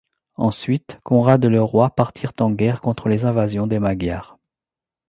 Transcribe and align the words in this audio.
Ensuite, 0.37 0.99
Conrad 1.03 1.45
et 1.45 1.49
le 1.49 1.61
roi 1.61 1.91
partirent 1.91 2.33
en 2.39 2.49
guerre 2.49 2.81
contre 2.81 3.07
les 3.07 3.27
invasions 3.27 3.67
des 3.67 3.77
Magyars. 3.77 4.39